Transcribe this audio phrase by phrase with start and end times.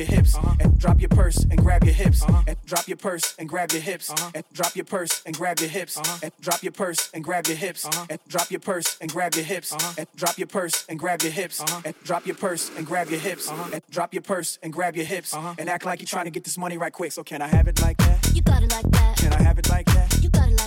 [0.00, 0.34] Your hips.
[0.34, 0.56] Uh-huh.
[0.60, 2.22] And drop your purse and grab your hips.
[2.22, 2.42] Uh-huh.
[2.46, 4.10] And drop your purse and grab your hips.
[4.10, 4.30] Uh-huh.
[4.34, 5.96] And drop your purse and grab your hips.
[6.22, 7.84] And drop your purse and grab your hips.
[8.08, 9.72] And drop your purse and grab your hips.
[9.98, 11.60] And drop your purse and grab your hips.
[11.84, 13.48] And drop your purse and grab your hips.
[13.50, 15.34] And drop your purse and grab your hips.
[15.34, 17.12] And act like you're trying to get this money right quick.
[17.12, 18.32] So can I have it like that?
[18.34, 19.16] You got it like that.
[19.18, 20.18] Can I have it like that?
[20.22, 20.59] You got it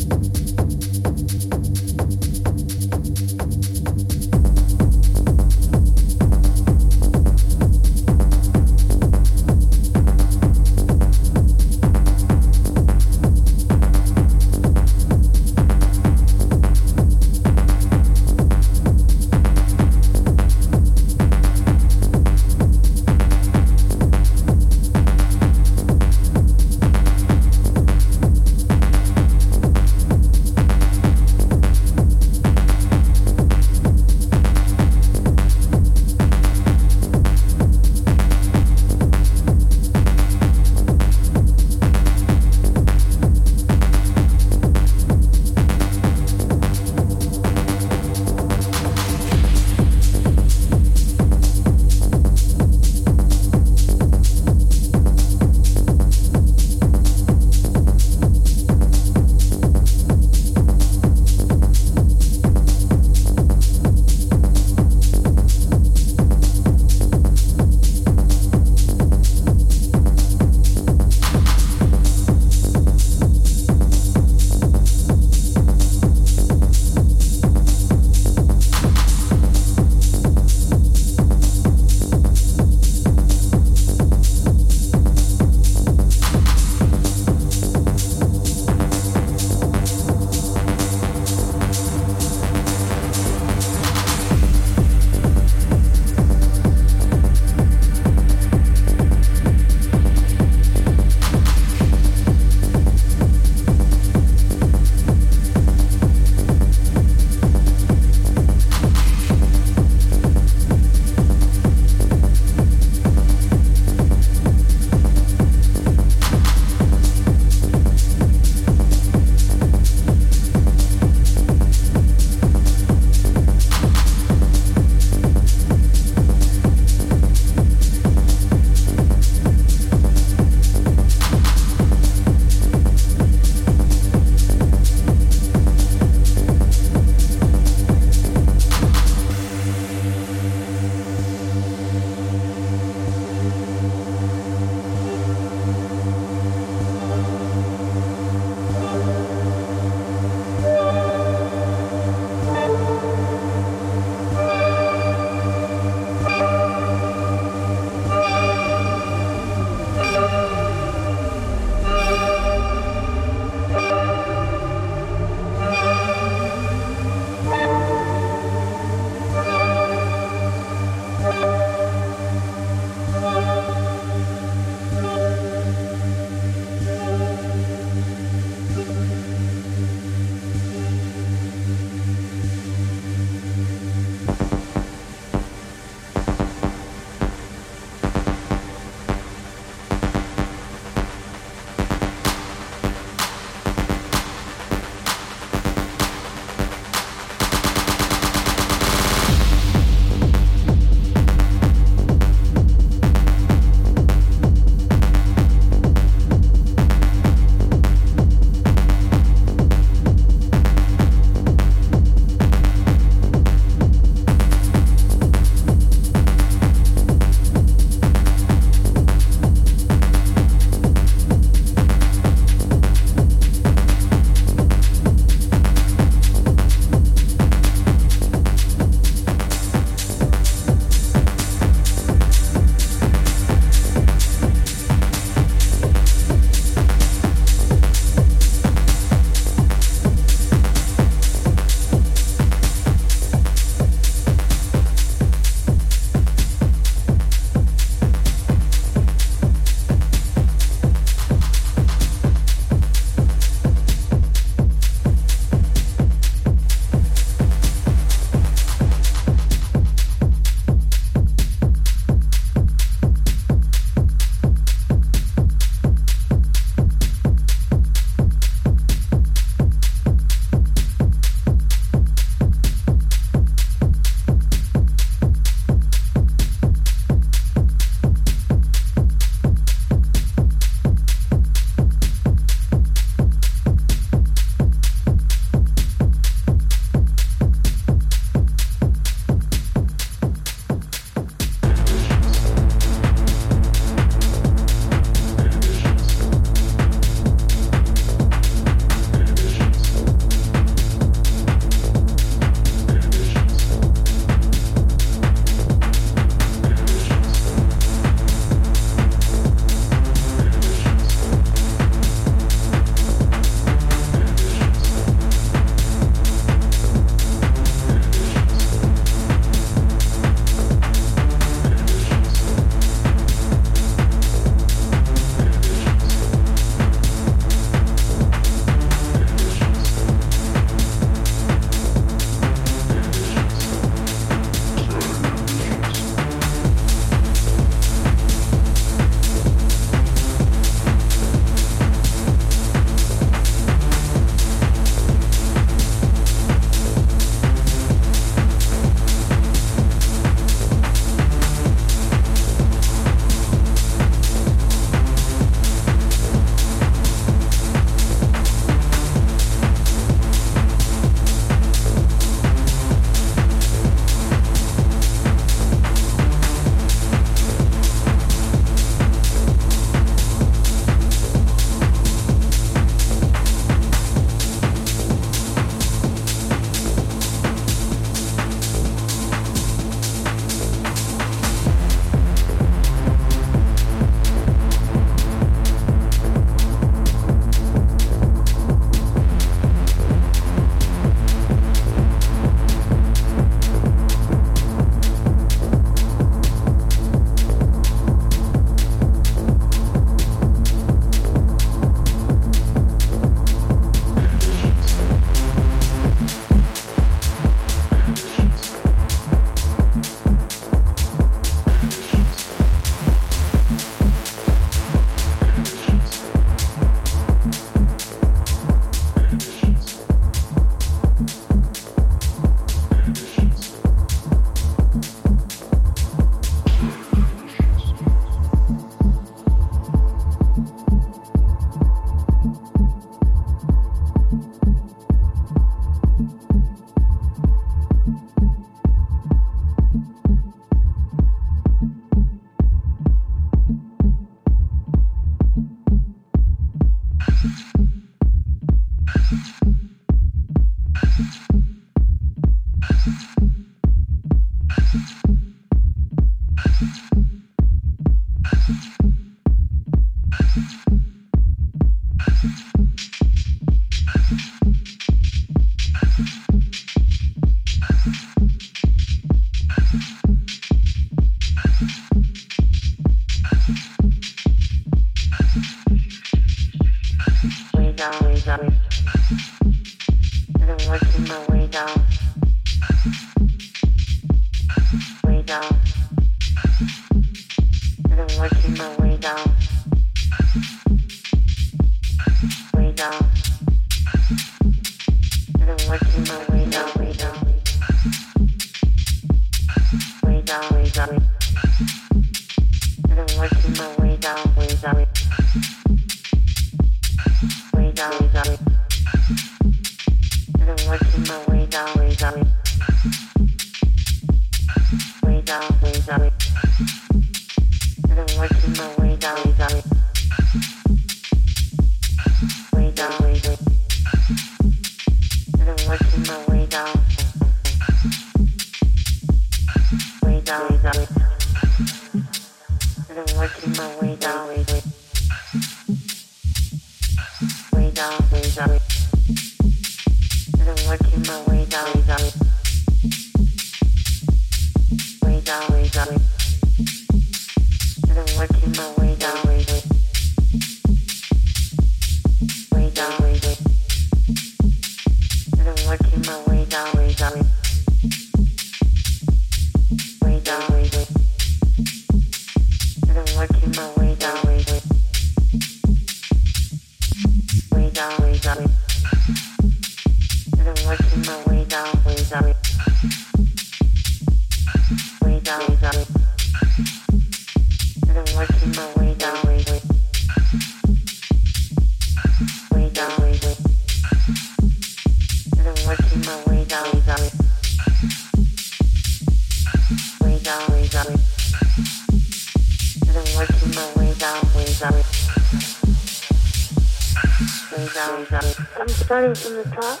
[598.78, 600.00] i'm starting from the top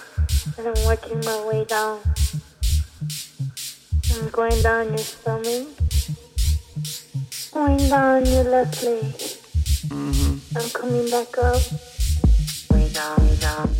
[0.58, 2.00] and I'm working my way down.
[4.12, 5.68] I'm going down your stomach,
[7.52, 9.02] going down your left leg.
[9.88, 10.56] Mm-hmm.
[10.56, 11.62] I'm coming back up,
[12.70, 13.79] way down.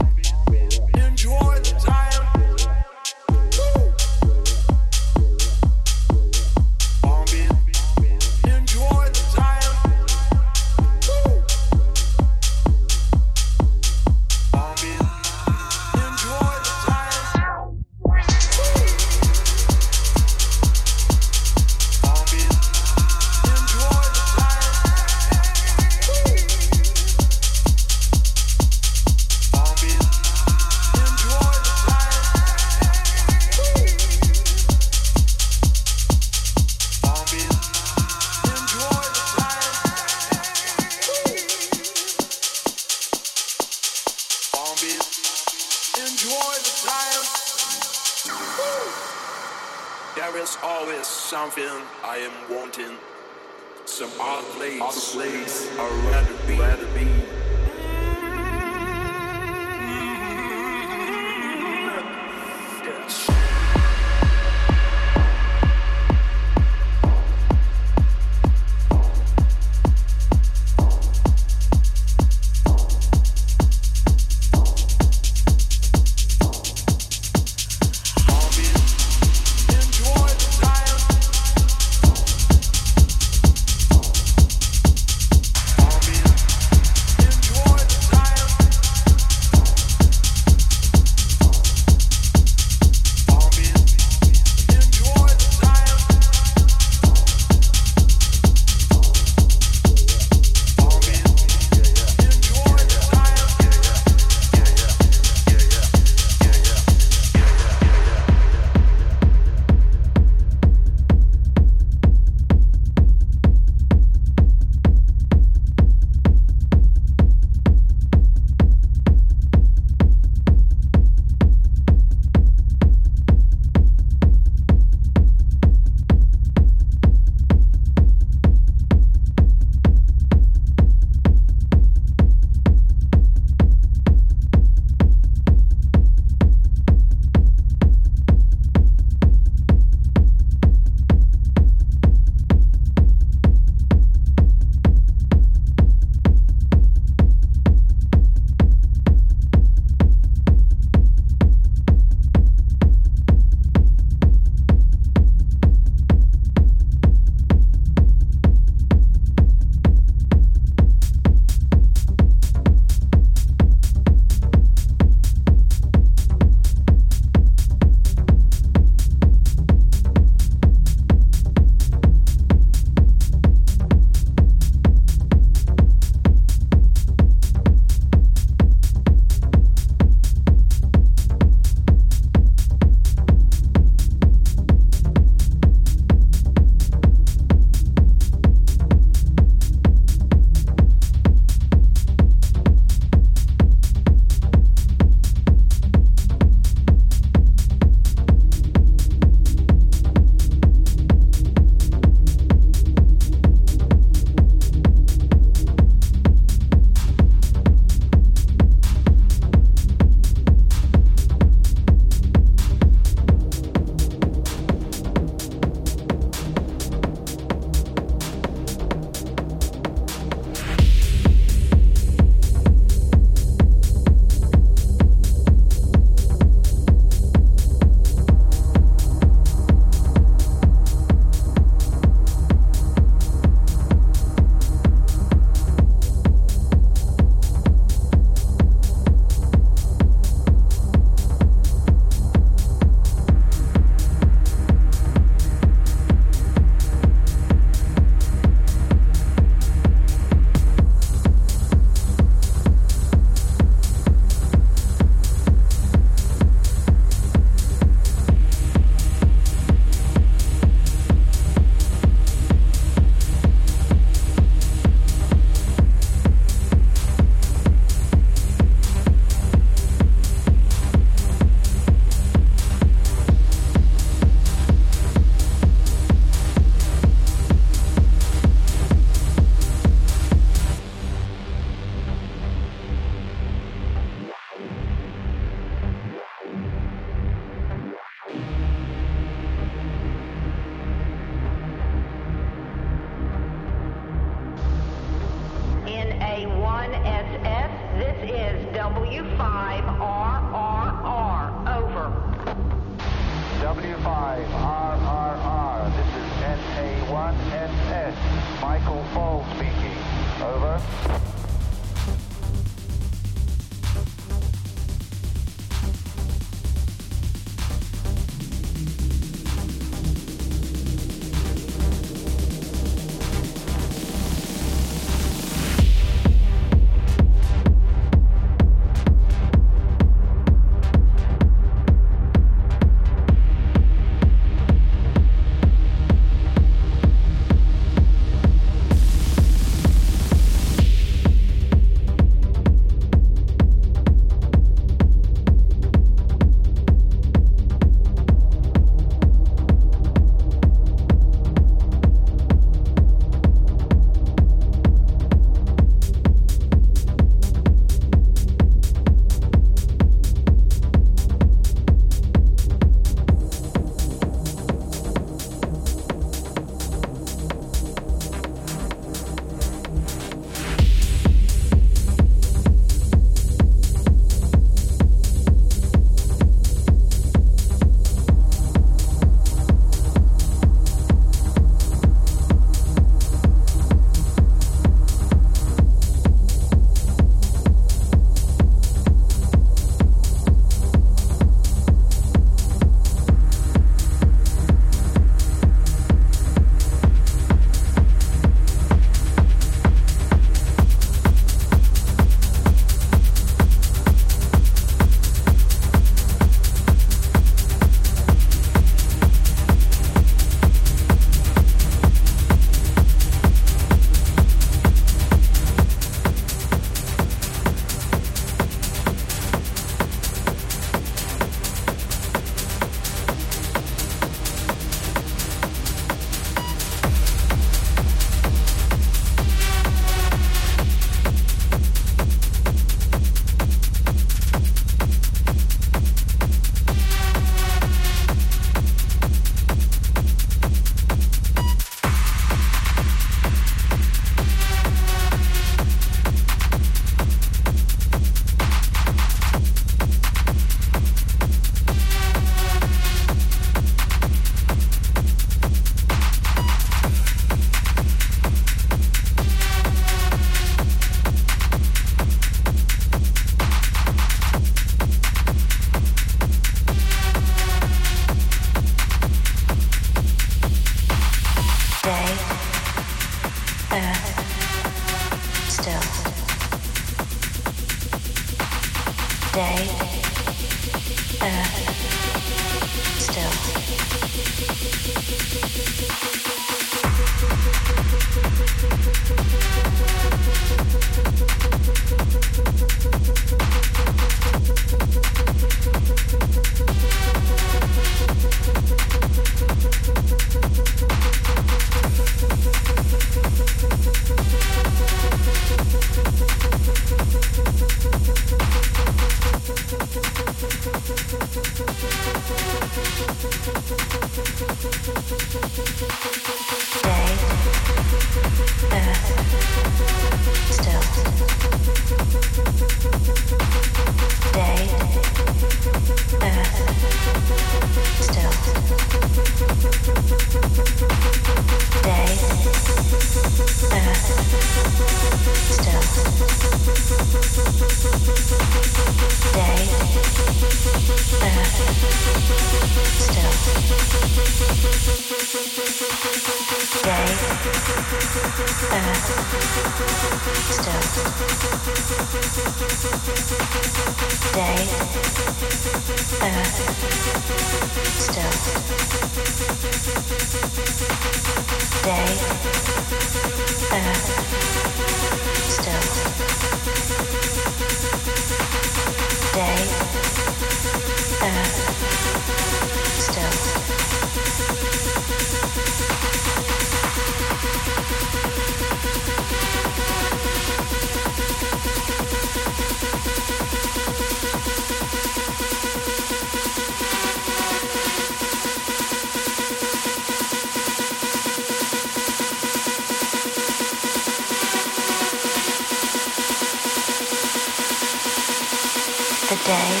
[599.64, 600.00] day,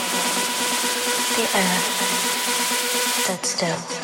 [1.36, 2.02] the earth
[3.22, 4.01] stood still.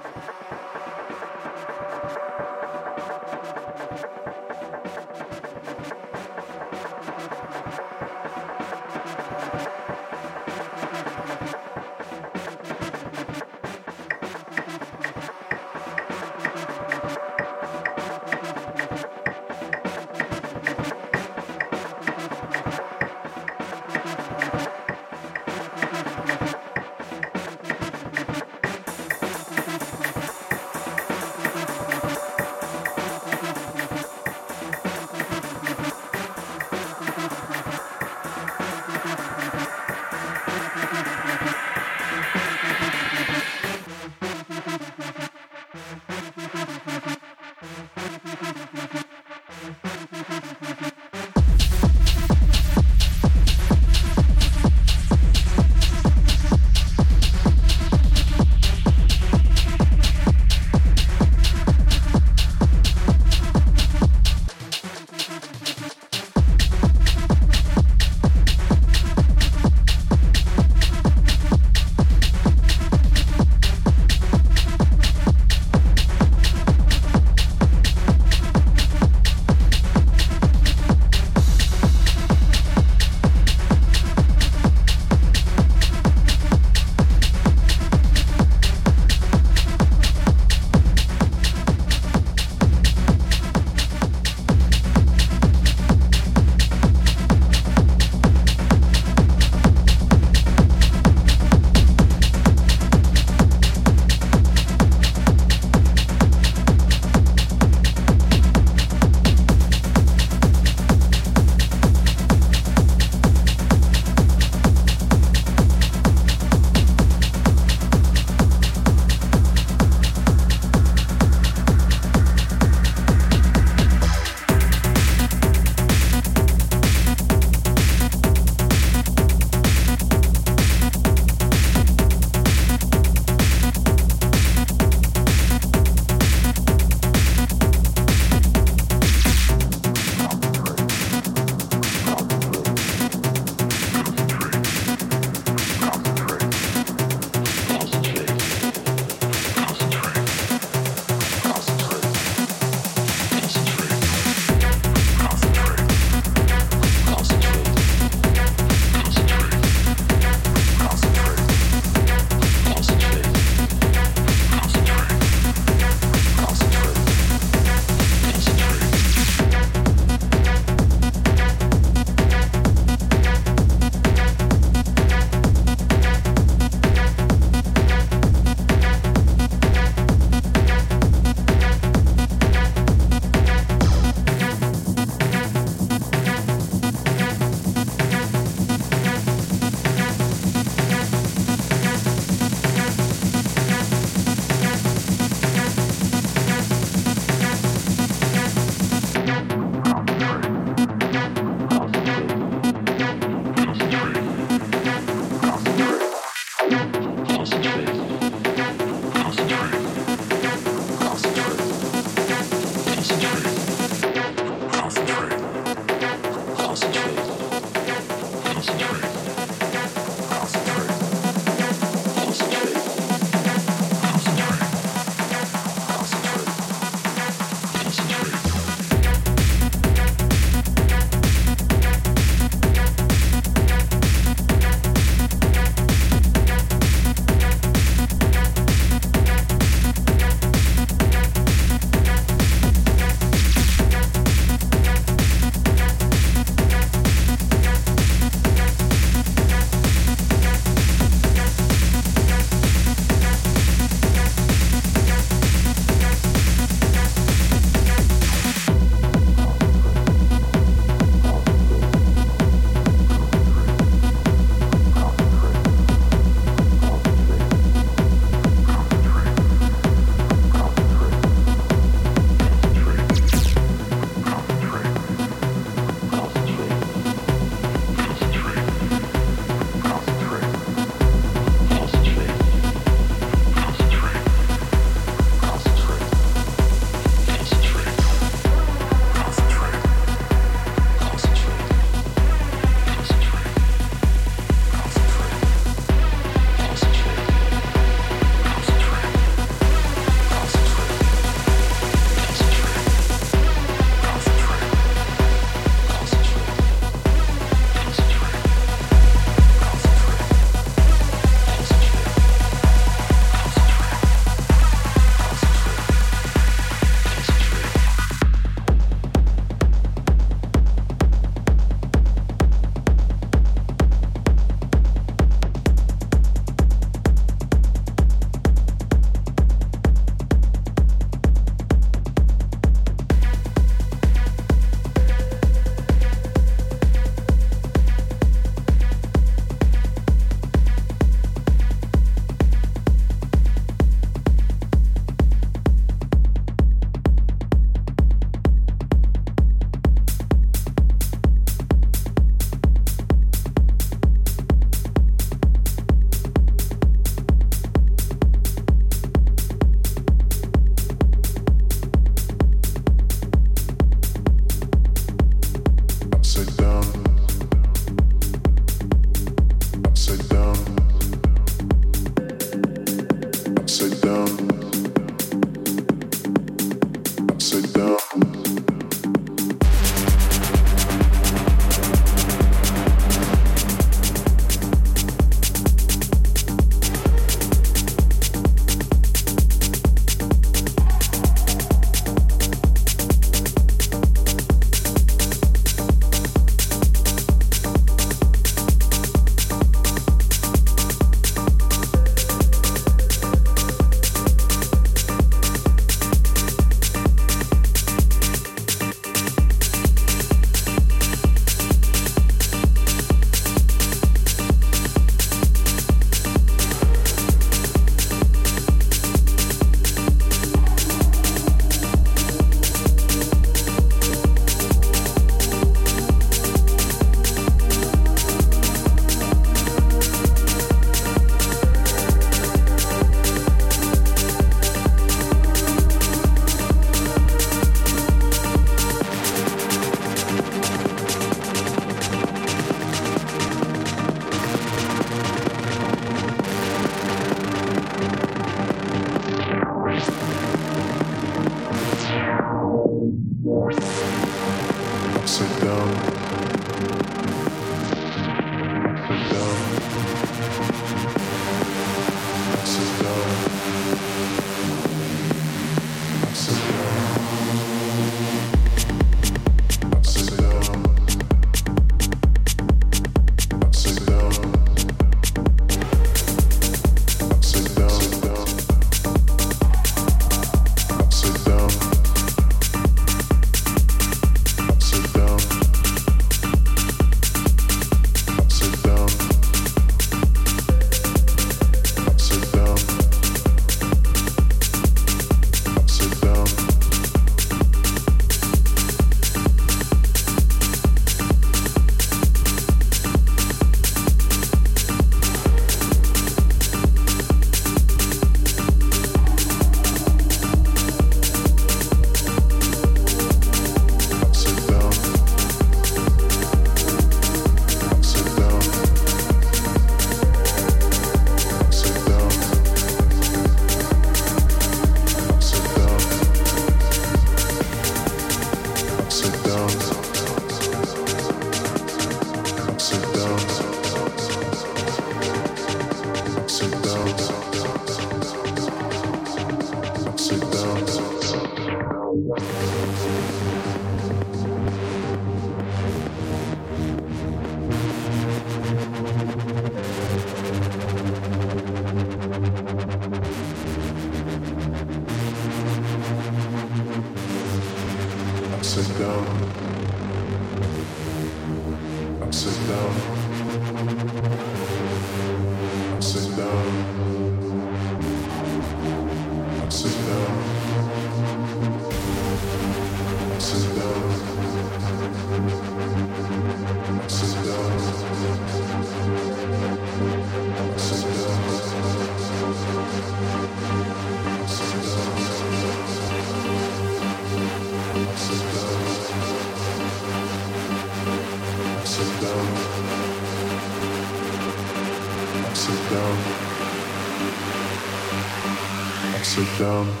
[599.61, 600.00] Down.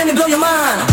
[0.00, 0.89] Let me blow your mind.